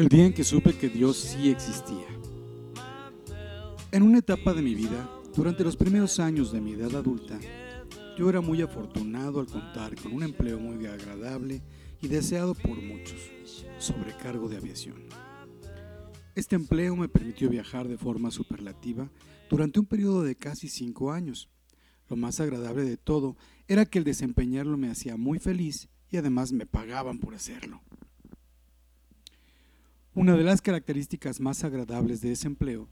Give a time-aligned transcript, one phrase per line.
[0.00, 2.06] El día en que supe que Dios sí existía.
[3.92, 7.38] En una etapa de mi vida, durante los primeros años de mi edad adulta,
[8.16, 11.60] yo era muy afortunado al contar con un empleo muy agradable
[12.00, 13.20] y deseado por muchos,
[13.78, 15.04] sobrecargo de aviación.
[16.34, 19.10] Este empleo me permitió viajar de forma superlativa
[19.50, 21.50] durante un periodo de casi cinco años.
[22.08, 23.36] Lo más agradable de todo
[23.68, 27.82] era que el desempeñarlo me hacía muy feliz y además me pagaban por hacerlo.
[30.12, 32.88] Una de las características más agradables de ese empleo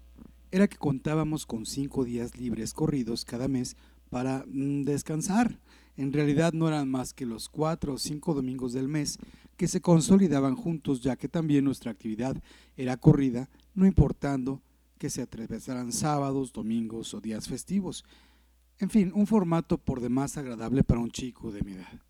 [0.53, 3.77] era que contábamos con cinco días libres corridos cada mes
[4.09, 5.59] para mm, descansar.
[5.97, 9.19] En realidad no eran más que los cuatro o cinco domingos del mes
[9.57, 12.41] que se consolidaban juntos, ya que también nuestra actividad
[12.77, 14.63] era corrida, no importando
[14.97, 18.05] que se atravesaran sábados, domingos o días festivos.
[18.79, 22.01] En fin, un formato por demás agradable para un chico de mi edad.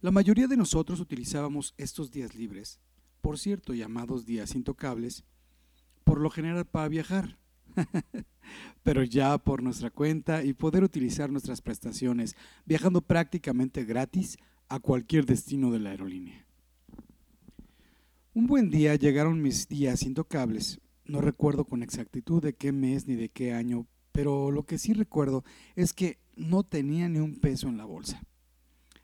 [0.00, 2.80] La mayoría de nosotros utilizábamos estos días libres
[3.26, 5.24] por cierto, llamados días intocables,
[6.04, 7.40] por lo general para viajar,
[8.84, 14.38] pero ya por nuestra cuenta y poder utilizar nuestras prestaciones, viajando prácticamente gratis
[14.68, 16.46] a cualquier destino de la aerolínea.
[18.32, 20.78] Un buen día llegaron mis días intocables.
[21.04, 24.92] No recuerdo con exactitud de qué mes ni de qué año, pero lo que sí
[24.92, 25.42] recuerdo
[25.74, 28.22] es que no tenía ni un peso en la bolsa.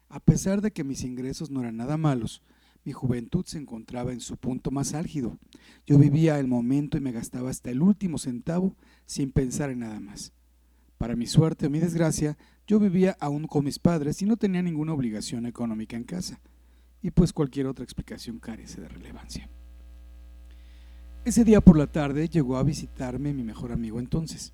[0.09, 2.41] A pesar de que mis ingresos no eran nada malos,
[2.84, 5.38] mi juventud se encontraba en su punto más álgido.
[5.86, 10.00] Yo vivía el momento y me gastaba hasta el último centavo sin pensar en nada
[10.00, 10.33] más.
[10.98, 14.62] Para mi suerte o mi desgracia, yo vivía aún con mis padres y no tenía
[14.62, 16.41] ninguna obligación económica en casa.
[17.03, 19.48] Y pues cualquier otra explicación carece de relevancia.
[21.25, 24.53] Ese día por la tarde llegó a visitarme mi mejor amigo entonces.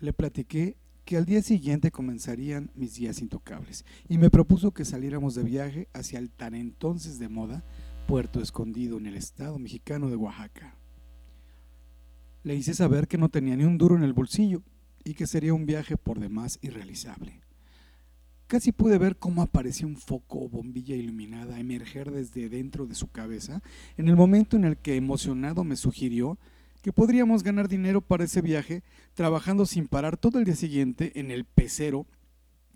[0.00, 5.34] Le platiqué que al día siguiente comenzarían mis días intocables y me propuso que saliéramos
[5.34, 7.62] de viaje hacia el tan entonces de moda
[8.06, 10.76] Puerto Escondido en el estado mexicano de Oaxaca.
[12.42, 14.62] Le hice saber que no tenía ni un duro en el bolsillo
[15.04, 17.40] y que sería un viaje por demás irrealizable.
[18.46, 23.08] Casi pude ver cómo aparecía un foco o bombilla iluminada emerger desde dentro de su
[23.08, 23.62] cabeza
[23.96, 26.38] en el momento en el que emocionado me sugirió
[26.84, 28.82] que podríamos ganar dinero para ese viaje
[29.14, 32.06] trabajando sin parar todo el día siguiente en el pecero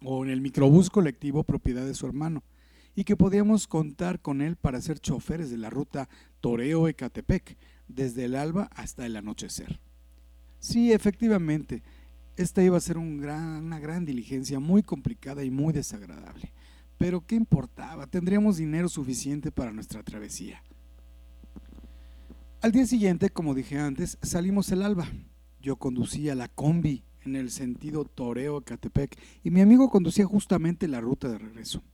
[0.03, 2.43] o en el microbús colectivo propiedad de su hermano
[2.95, 6.09] y que podíamos contar con él para ser choferes de la ruta
[6.41, 9.79] Toreo-Ecatepec desde el alba hasta el anochecer.
[10.59, 11.83] Sí, efectivamente,
[12.39, 16.55] esta iba a ser una gran diligencia muy complicada y muy desagradable.
[16.97, 18.07] Pero ¿qué importaba?
[18.07, 20.63] Tendríamos dinero suficiente para nuestra travesía.
[22.61, 25.07] Al día siguiente, como dije antes, salimos el alba.
[25.61, 31.29] Yo conducía la combi en el sentido Toreo-Catepec y mi amigo conducía justamente la ruta
[31.29, 31.85] de regreso.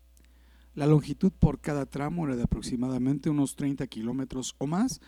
[0.74, 5.02] La longitud por cada tramo era de aproximadamente unos 30 kilómetros o más.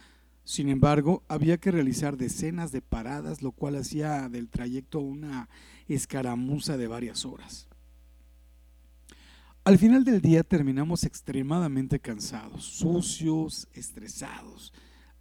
[0.45, 5.49] Sin embargo, había que realizar decenas de paradas, lo cual hacía del trayecto una
[5.89, 7.67] escaramuza de varias horas.
[9.65, 14.75] Al final del día terminamos extremadamente cansados, sucios, estresados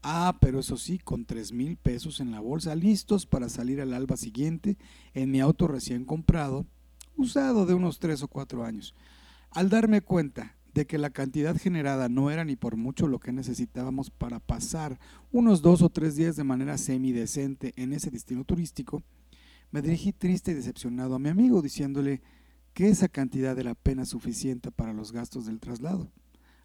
[0.07, 3.91] Ah, pero eso sí, con tres mil pesos en la bolsa, listos para salir al
[3.91, 4.77] alba siguiente
[5.15, 6.67] en mi auto recién comprado,
[7.17, 8.93] usado de unos tres o cuatro años.
[9.49, 13.31] Al darme cuenta de que la cantidad generada no era ni por mucho lo que
[13.31, 14.99] necesitábamos para pasar
[15.31, 19.01] unos dos o tres días de manera semidecente en ese destino turístico,
[19.71, 22.21] me dirigí triste y decepcionado a mi amigo diciéndole
[22.75, 26.11] que esa cantidad era apenas suficiente para los gastos del traslado,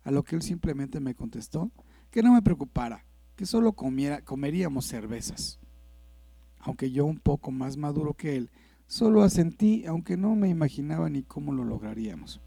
[0.03, 1.73] a lo que él simplemente me contestó
[2.11, 3.07] que no me preocupara,
[3.41, 5.59] que solo comiera, comeríamos cervezas.
[6.59, 8.51] Aunque yo un poco más maduro que él,
[8.87, 12.43] solo asentí, aunque no me imaginaba ni cómo lo lograríamos.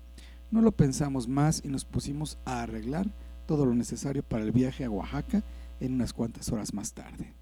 [0.52, 3.10] No lo pensamos más y nos pusimos a arreglar
[3.48, 5.42] todo lo necesario para el viaje a Oaxaca
[5.80, 7.34] en unas cuantas horas más tarde.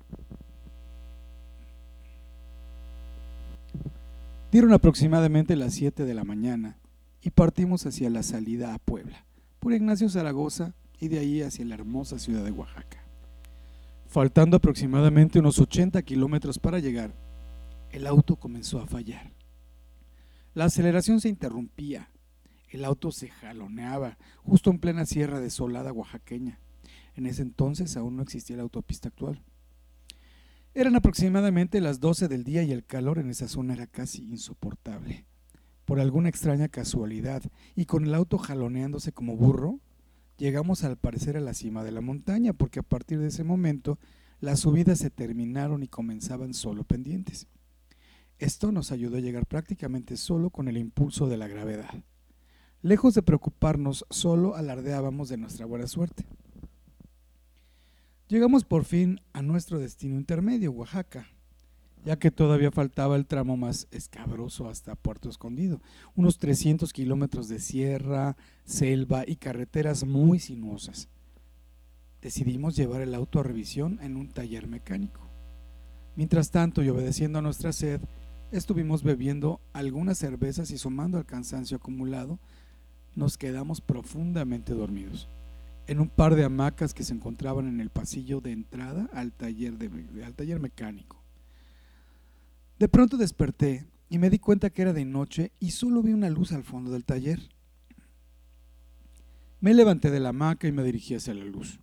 [4.50, 6.78] Dieron aproximadamente las 7 de la mañana
[7.22, 9.26] y partimos hacia la salida a Puebla,
[9.60, 13.01] por Ignacio Zaragoza y de ahí hacia la hermosa ciudad de Oaxaca.
[14.12, 17.16] Faltando aproximadamente unos 80 kilómetros para llegar,
[17.92, 19.32] el auto comenzó a fallar.
[20.54, 22.12] La aceleración se interrumpía,
[22.68, 26.60] el auto se jaloneaba, justo en plena sierra desolada oaxaqueña.
[27.16, 29.42] En ese entonces aún no existía la autopista actual.
[30.74, 35.26] Eran aproximadamente las 12 del día y el calor en esa zona era casi insoportable.
[35.86, 37.44] Por alguna extraña casualidad,
[37.78, 39.80] y con el auto jaloneándose como burro,
[40.42, 44.00] llegamos al parecer a la cima de la montaña, porque a partir de ese momento
[44.40, 47.46] las subidas se terminaron y comenzaban solo pendientes.
[48.40, 52.04] Esto nos ayudó a llegar prácticamente solo con el impulso de la gravedad.
[52.82, 56.26] Lejos de preocuparnos, solo alardeábamos de nuestra buena suerte.
[58.28, 61.28] Llegamos por fin a nuestro destino intermedio, Oaxaca,
[62.04, 65.82] ya que todavía faltaba el tramo más escabroso hasta Puerto Escondido,
[66.16, 71.10] unos 300 kilómetros de sierra, selva y carreteras muy sinuosas.
[72.22, 75.22] Decidimos llevar el auto a revisión en un taller mecánico.
[76.16, 78.02] Mientras tanto, y obedeciendo a nuestra sed,
[78.52, 82.40] estuvimos bebiendo algunas cervezas y sumando al cansancio acumulado,
[83.16, 85.30] nos quedamos profundamente dormidos
[85.88, 89.78] en un par de hamacas que se encontraban en el pasillo de entrada al taller,
[89.78, 91.21] de, al taller mecánico.
[92.82, 96.32] De pronto desperté y me di cuenta que era de noche y solo vi una
[96.32, 97.40] luz al fondo del taller.
[99.60, 101.80] Me levanté de la hamaca y me dirigí hacia la luz.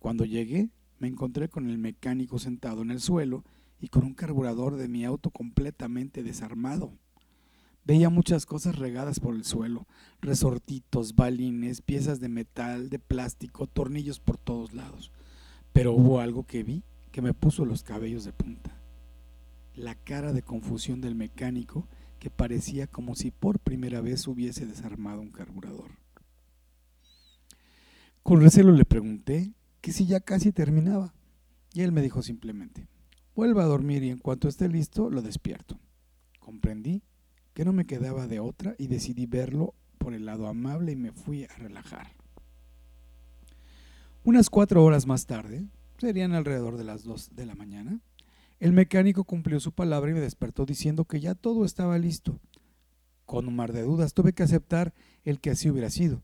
[0.00, 3.44] Cuando llegué, me encontré con el mecánico sentado en el suelo
[3.78, 6.98] y con un carburador de mi auto completamente desarmado.
[7.84, 9.86] Veía muchas cosas regadas por el suelo,
[10.20, 15.12] resortitos, balines, piezas de metal, de plástico, tornillos por todos lados.
[15.72, 16.82] Pero hubo algo que vi
[17.12, 18.80] que me puso los cabellos de punta.
[19.76, 21.88] La cara de confusión del mecánico
[22.18, 25.90] que parecía como si por primera vez hubiese desarmado un carburador.
[28.22, 31.12] Con recelo le pregunté que si ya casi terminaba,
[31.74, 32.88] y él me dijo simplemente,
[33.34, 35.78] vuelva a dormir y en cuanto esté listo lo despierto.
[36.38, 37.02] Comprendí
[37.52, 41.12] que no me quedaba de otra y decidí verlo por el lado amable y me
[41.12, 42.12] fui a relajar.
[44.24, 45.66] Unas cuatro horas más tarde,
[45.98, 48.00] serían alrededor de las dos de la mañana,
[48.64, 52.40] el mecánico cumplió su palabra y me despertó diciendo que ya todo estaba listo.
[53.26, 56.22] Con un mar de dudas tuve que aceptar el que así hubiera sido,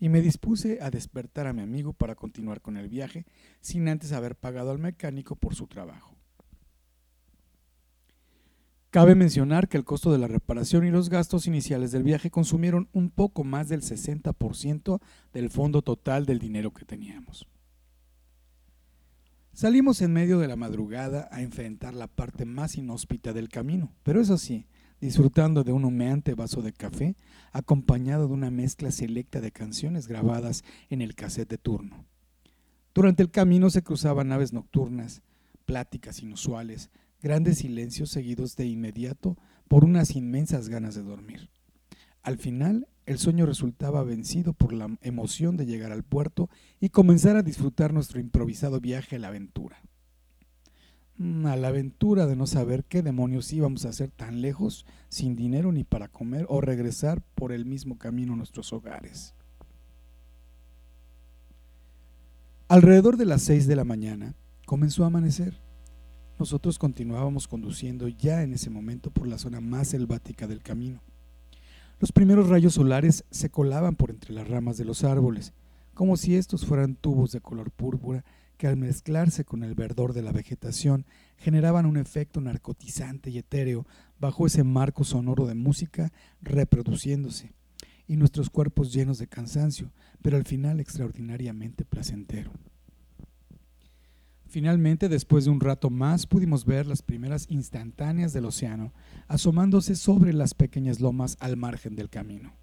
[0.00, 3.26] y me dispuse a despertar a mi amigo para continuar con el viaje
[3.60, 6.16] sin antes haber pagado al mecánico por su trabajo.
[8.90, 12.88] Cabe mencionar que el costo de la reparación y los gastos iniciales del viaje consumieron
[12.92, 15.00] un poco más del 60%
[15.32, 17.46] del fondo total del dinero que teníamos.
[19.58, 24.20] Salimos en medio de la madrugada a enfrentar la parte más inhóspita del camino, pero
[24.20, 24.68] eso sí,
[25.00, 27.16] disfrutando de un humeante vaso de café
[27.50, 32.06] acompañado de una mezcla selecta de canciones grabadas en el cassette de turno.
[32.94, 35.22] Durante el camino se cruzaban aves nocturnas,
[35.66, 36.90] pláticas inusuales,
[37.20, 41.50] grandes silencios seguidos de inmediato por unas inmensas ganas de dormir.
[42.22, 47.36] Al final, el sueño resultaba vencido por la emoción de llegar al puerto y comenzar
[47.36, 49.80] a disfrutar nuestro improvisado viaje a la aventura.
[51.16, 55.36] Mm, a la aventura de no saber qué demonios íbamos a hacer tan lejos, sin
[55.36, 59.34] dinero ni para comer, o regresar por el mismo camino a nuestros hogares.
[62.68, 64.34] Alrededor de las seis de la mañana
[64.66, 65.62] comenzó a amanecer.
[66.38, 71.00] Nosotros continuábamos conduciendo ya en ese momento por la zona más selvática del camino.
[72.00, 75.52] Los primeros rayos solares se colaban por entre las ramas de los árboles,
[75.94, 78.24] como si estos fueran tubos de color púrpura
[78.56, 81.06] que al mezclarse con el verdor de la vegetación
[81.36, 83.84] generaban un efecto narcotizante y etéreo
[84.20, 87.52] bajo ese marco sonoro de música reproduciéndose,
[88.06, 89.90] y nuestros cuerpos llenos de cansancio,
[90.22, 92.52] pero al final extraordinariamente placentero.
[94.48, 98.94] Finalmente, después de un rato más, pudimos ver las primeras instantáneas del océano
[99.26, 102.54] asomándose sobre las pequeñas lomas al margen del camino.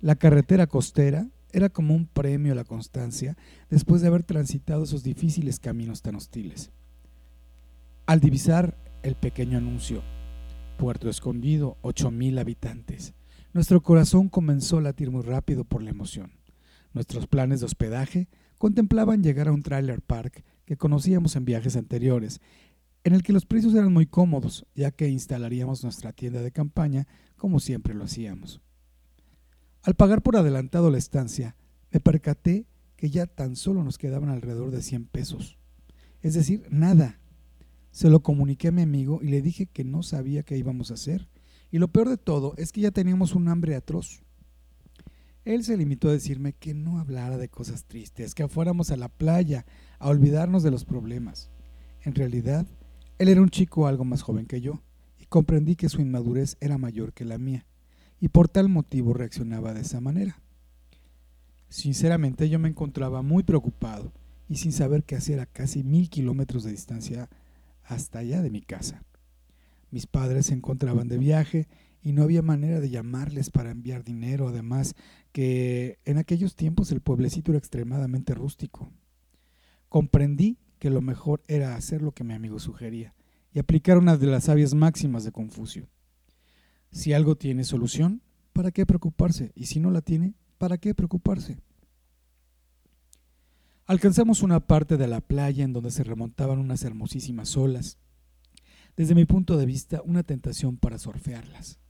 [0.00, 3.36] La carretera costera era como un premio a la constancia
[3.68, 6.70] después de haber transitado esos difíciles caminos tan hostiles.
[8.06, 10.02] Al divisar el pequeño anuncio,
[10.78, 13.14] Puerto Escondido, ocho mil habitantes,
[13.52, 16.30] nuestro corazón comenzó a latir muy rápido por la emoción.
[16.94, 22.40] Nuestros planes de hospedaje contemplaban llegar a un trailer park que conocíamos en viajes anteriores,
[23.02, 27.08] en el que los precios eran muy cómodos, ya que instalaríamos nuestra tienda de campaña
[27.36, 28.60] como siempre lo hacíamos.
[29.82, 31.56] Al pagar por adelantado la estancia,
[31.90, 35.58] me percaté que ya tan solo nos quedaban alrededor de 100 pesos.
[36.20, 37.18] Es decir, nada.
[37.90, 40.94] Se lo comuniqué a mi amigo y le dije que no sabía qué íbamos a
[40.94, 41.28] hacer.
[41.72, 44.22] Y lo peor de todo es que ya teníamos un hambre atroz.
[45.44, 49.08] Él se limitó a decirme que no hablara de cosas tristes, que fuéramos a la
[49.08, 49.64] playa,
[49.98, 51.50] a olvidarnos de los problemas.
[52.02, 52.66] En realidad,
[53.18, 54.82] él era un chico algo más joven que yo,
[55.18, 57.66] y comprendí que su inmadurez era mayor que la mía,
[58.20, 60.40] y por tal motivo reaccionaba de esa manera.
[61.70, 64.12] Sinceramente yo me encontraba muy preocupado
[64.48, 67.30] y sin saber qué hacer a casi mil kilómetros de distancia
[67.84, 69.04] hasta allá de mi casa.
[69.90, 71.68] Mis padres se encontraban de viaje
[72.02, 74.94] y no había manera de llamarles para enviar dinero, además
[75.32, 78.92] que en aquellos tiempos el pueblecito era extremadamente rústico.
[79.88, 83.14] Comprendí que lo mejor era hacer lo que mi amigo sugería
[83.52, 85.88] y aplicar una de las sabias máximas de Confucio.
[86.90, 88.22] Si algo tiene solución,
[88.52, 89.52] ¿para qué preocuparse?
[89.54, 91.58] Y si no la tiene, ¿para qué preocuparse?
[93.86, 97.98] Alcanzamos una parte de la playa en donde se remontaban unas hermosísimas olas.
[98.96, 101.80] Desde mi punto de vista, una tentación para surfearlas.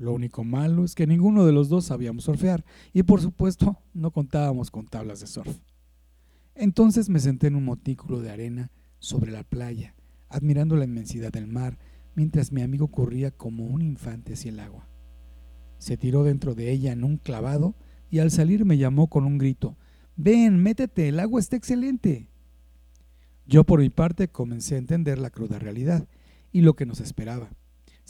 [0.00, 2.64] Lo único malo es que ninguno de los dos sabíamos surfear
[2.94, 5.58] y por supuesto no contábamos con tablas de surf.
[6.54, 9.94] Entonces me senté en un montículo de arena sobre la playa,
[10.30, 11.78] admirando la inmensidad del mar,
[12.14, 14.88] mientras mi amigo corría como un infante hacia el agua.
[15.76, 17.74] Se tiró dentro de ella en un clavado
[18.08, 19.76] y al salir me llamó con un grito,
[20.16, 22.26] Ven, métete, el agua está excelente.
[23.44, 26.08] Yo por mi parte comencé a entender la cruda realidad
[26.52, 27.50] y lo que nos esperaba.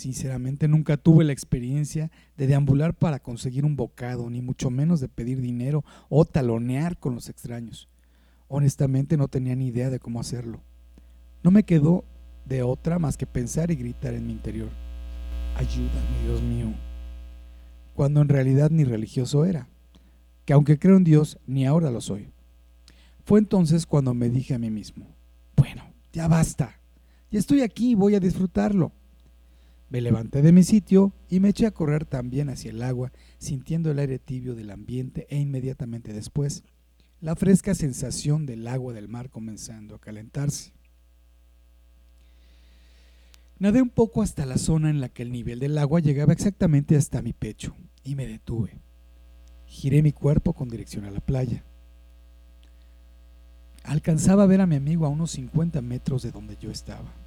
[0.00, 5.11] Sinceramente nunca tuve la experiencia de deambular para conseguir un bocado, ni mucho menos de
[5.11, 7.87] pedir dinero o talonear con los extraños.
[8.49, 10.62] Honestamente no tenía ni idea de cómo hacerlo.
[11.42, 12.07] No me quedó
[12.47, 14.71] de otra más que pensar y gritar en mi interior.
[15.57, 16.73] Ayúdame, Dios mío.
[17.92, 19.69] Cuando en realidad ni religioso era,
[20.47, 22.30] que aunque creo en Dios, ni ahora lo soy.
[23.26, 25.09] Fue entonces cuando me dije a mí mismo,
[25.57, 26.80] bueno, ya basta,
[27.30, 28.92] ya estoy aquí, voy a disfrutarlo.
[29.90, 33.90] Me levanté de mi sitio y me eché a correr también hacia el agua, sintiendo
[33.90, 36.62] el aire tibio del ambiente e inmediatamente después
[37.20, 40.73] la fresca sensación del agua del mar comenzando a calentarse.
[43.59, 46.97] Nadé un poco hasta la zona en la que el nivel del agua llegaba exactamente
[46.97, 48.80] hasta mi pecho y me detuve.
[49.66, 51.64] Giré mi cuerpo con dirección a la playa.
[53.85, 57.19] Alcanzaba a ver a mi amigo a unos 50 metros de donde yo estaba.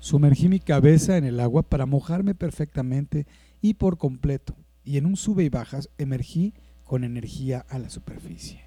[0.00, 3.26] Sumergí mi cabeza en el agua para mojarme perfectamente
[3.60, 6.54] y por completo, y en un sube y bajas emergí
[6.84, 8.64] con energía a la superficie.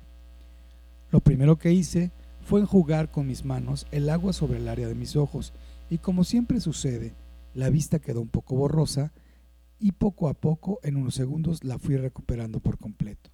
[1.09, 2.11] Lo primero que hice
[2.41, 5.53] fue enjugar con mis manos el agua sobre el área de mis ojos
[5.89, 7.15] y como siempre sucede,
[7.55, 9.11] la vista quedó un poco borrosa
[9.79, 13.31] y poco a poco, en unos segundos, la fui recuperando por completo.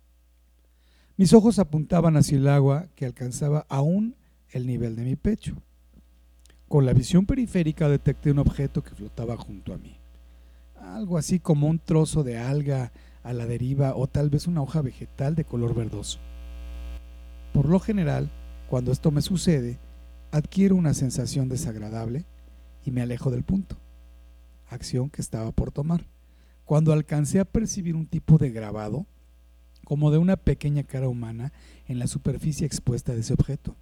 [1.17, 4.15] Mis ojos apuntaban hacia el agua que alcanzaba aún
[4.51, 5.61] el nivel de mi pecho.
[6.69, 9.97] Con la visión periférica detecté un objeto que flotaba junto a mí.
[10.79, 12.91] Algo así como un trozo de alga
[13.23, 16.19] a la deriva o tal vez una hoja vegetal de color verdoso.
[17.53, 18.29] Por lo general,
[18.69, 19.79] cuando esto me sucede,
[20.29, 22.27] adquiero una sensación desagradable
[22.85, 23.75] y me alejo del punto,
[24.67, 26.05] acción que estaba por tomar.
[26.65, 29.07] Cuando alcancé a percibir un tipo de grabado,
[29.85, 31.51] como de una pequeña cara humana,
[31.88, 33.75] en la superficie expuesta de ese objeto.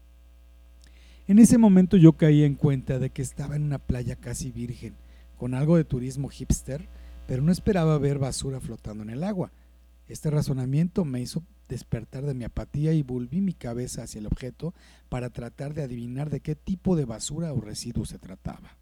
[1.27, 4.95] En ese momento yo caí en cuenta de que estaba en una playa casi virgen,
[5.37, 6.87] con algo de turismo hipster,
[7.27, 9.51] pero no esperaba ver basura flotando en el agua.
[10.07, 14.73] Este razonamiento me hizo despertar de mi apatía y volví mi cabeza hacia el objeto
[15.09, 18.77] para tratar de adivinar de qué tipo de basura o residuo se trataba.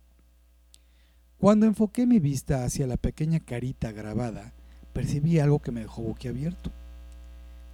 [1.39, 4.53] Cuando enfoqué mi vista hacia la pequeña carita grabada,
[4.93, 6.71] percibí algo que me dejó boquiabierto.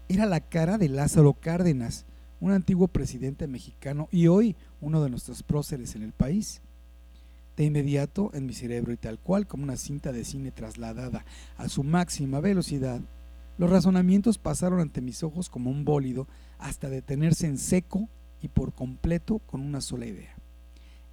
[0.07, 2.05] Era la cara de Lázaro Cárdenas,
[2.41, 6.61] un antiguo presidente mexicano y hoy uno de nuestros próceres en el país.
[7.55, 11.23] De inmediato, en mi cerebro y tal cual como una cinta de cine trasladada
[11.55, 13.01] a su máxima velocidad,
[13.57, 18.09] los razonamientos pasaron ante mis ojos como un bólido hasta detenerse en seco
[18.41, 20.35] y por completo con una sola idea.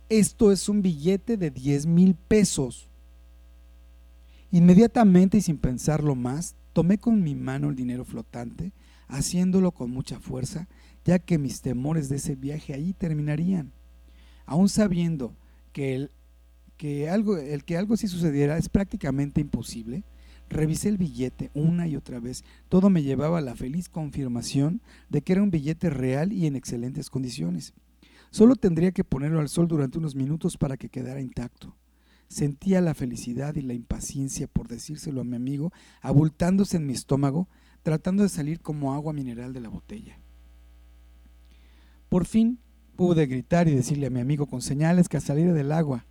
[0.09, 2.89] Esto es un billete de 10 mil pesos.
[4.51, 8.73] Inmediatamente y sin pensarlo más, tomé con mi mano el dinero flotante,
[9.09, 10.69] haciéndolo con mucha fuerza,
[11.09, 13.73] ya que mis temores de ese viaje allí terminarían.
[14.45, 15.35] Aún sabiendo
[15.73, 16.11] que el
[16.77, 20.05] que algo, el así sucediera es prácticamente imposible,
[20.51, 22.43] Revisé el billete una y otra vez.
[22.71, 26.57] Todo me llevaba a la feliz confirmación de que era un billete real y en
[26.57, 27.75] excelentes condiciones.
[28.31, 31.77] Solo tendría que ponerlo al sol durante unos minutos para que quedara intacto.
[32.29, 37.47] Sentía la felicidad y la impaciencia por decírselo a mi amigo, abultándose en mi estómago,
[37.83, 40.19] tratando de salir como agua mineral de la botella.
[42.09, 42.59] Por fin
[42.97, 46.05] pude gritar y decirle a mi amigo con señales que saliera del agua.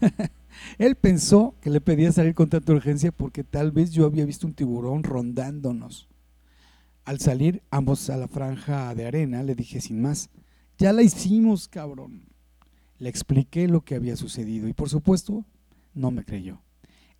[0.78, 4.46] Él pensó que le pedía salir con tanta urgencia porque tal vez yo había visto
[4.46, 6.08] un tiburón rondándonos.
[7.04, 10.28] Al salir ambos a la franja de arena, le dije sin más,
[10.76, 12.24] ya la hicimos, cabrón.
[12.98, 15.44] Le expliqué lo que había sucedido y por supuesto
[15.94, 16.60] no me creyó.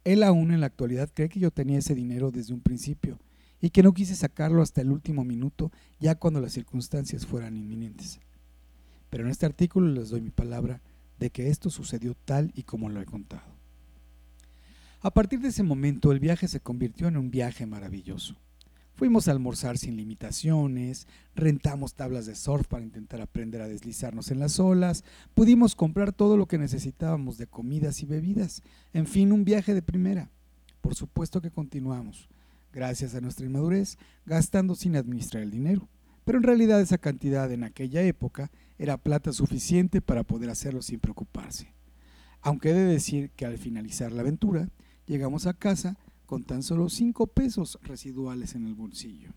[0.05, 3.19] Él aún en la actualidad cree que yo tenía ese dinero desde un principio
[3.61, 8.21] y que no quise sacarlo hasta el último minuto, ya cuando las circunstancias fueran inminentes.
[9.11, 10.83] Pero en este artículo les doy mi palabra
[11.19, 13.57] de que esto sucedió tal y como lo he contado.
[15.01, 18.37] A partir de ese momento el viaje se convirtió en un viaje maravilloso.
[18.97, 24.39] Fuimos a almorzar sin limitaciones, rentamos tablas de surf para intentar aprender a deslizarnos en
[24.39, 28.63] las olas, pudimos comprar todo lo que necesitábamos de comidas y bebidas,
[28.95, 30.31] en fin, un viaje de primera.
[30.81, 32.31] Por supuesto que continuamos,
[32.76, 35.88] gracias a nuestra inmadurez, gastando sin administrar el dinero,
[36.26, 41.00] pero en realidad esa cantidad en aquella época era plata suficiente para poder hacerlo sin
[41.00, 41.73] preocuparse.
[42.42, 44.68] Aunque he de decir que al finalizar la aventura,
[45.06, 49.30] llegamos a casa con tan solo cinco pesos residuales en el bolsillo.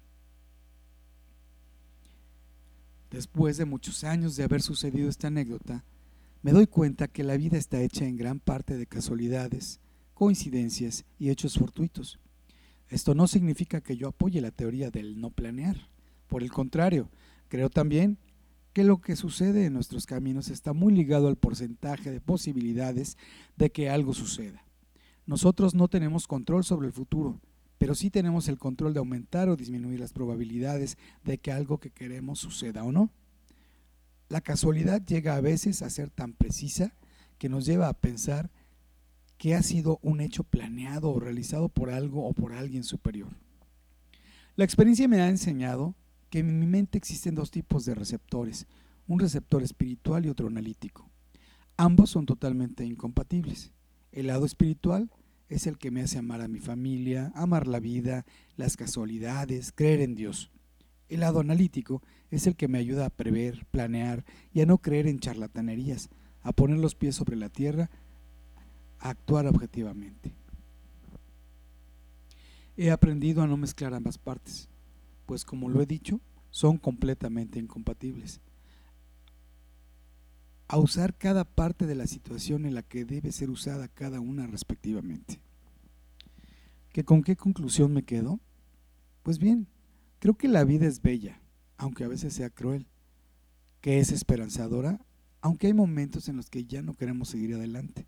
[3.09, 5.85] Después de muchos años de haber sucedido esta anécdota,
[6.41, 9.79] me doy cuenta que la vida está hecha en gran parte de casualidades,
[10.13, 12.19] coincidencias y hechos fortuitos.
[12.89, 15.89] Esto no significa que yo apoye la teoría del no planear.
[16.27, 17.09] Por el contrario,
[17.47, 18.17] creo también
[18.73, 23.17] que lo que sucede en nuestros caminos está muy ligado al porcentaje de posibilidades
[23.57, 24.63] de que algo suceda.
[25.25, 27.39] Nosotros no tenemos control sobre el futuro,
[27.77, 31.91] pero sí tenemos el control de aumentar o disminuir las probabilidades de que algo que
[31.91, 33.11] queremos suceda o no.
[34.27, 36.95] La casualidad llega a veces a ser tan precisa
[37.37, 38.51] que nos lleva a pensar
[39.39, 43.29] que ha sido un hecho planeado o realizado por algo o por alguien superior.
[44.57, 45.95] La experiencia me ha enseñado
[46.29, 48.67] que en mi mente existen dos tipos de receptores,
[49.07, 51.09] un receptor espiritual y otro analítico.
[51.77, 53.71] Ambos son totalmente incompatibles.
[54.11, 55.09] El lado espiritual
[55.47, 58.25] es el que me hace amar a mi familia, amar la vida,
[58.57, 60.51] las casualidades, creer en Dios.
[61.07, 65.07] El lado analítico es el que me ayuda a prever, planear y a no creer
[65.07, 66.09] en charlatanerías,
[66.41, 67.89] a poner los pies sobre la tierra,
[68.99, 70.33] a actuar objetivamente.
[72.77, 74.69] He aprendido a no mezclar ambas partes
[75.29, 78.41] pues como lo he dicho, son completamente incompatibles.
[80.67, 84.47] A usar cada parte de la situación en la que debe ser usada cada una
[84.47, 85.39] respectivamente.
[86.91, 88.39] ¿Que ¿Con qué conclusión me quedo?
[89.21, 89.67] Pues bien,
[90.17, 91.43] creo que la vida es bella,
[91.77, 92.87] aunque a veces sea cruel,
[93.81, 94.99] que es esperanzadora,
[95.41, 98.07] aunque hay momentos en los que ya no queremos seguir adelante,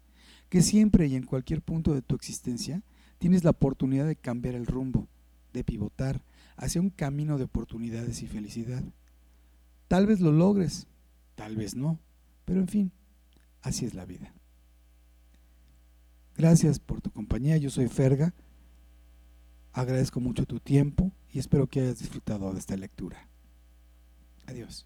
[0.52, 2.84] que siempre y en cualquier punto de tu existencia
[3.20, 5.08] tienes la oportunidad de cambiar el rumbo,
[5.54, 6.26] de pivotar,
[6.58, 8.84] hacia un camino de oportunidades y felicidad.
[9.88, 10.88] Tal vez lo logres,
[11.36, 12.02] tal vez no,
[12.44, 12.92] pero en fin,
[13.62, 14.34] así es la vida.
[16.36, 18.34] Gracias por tu compañía, yo soy Ferga,
[19.72, 23.30] agradezco mucho tu tiempo y espero que hayas disfrutado de esta lectura.
[24.48, 24.86] Adiós.